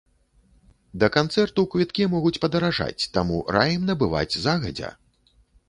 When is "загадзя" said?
4.51-4.95